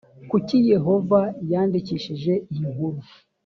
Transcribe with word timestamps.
kuki 0.29 0.55
yehova 0.71 1.19
yandikishije 1.51 2.33
iyi 2.51 2.65
nkuru? 2.73 2.99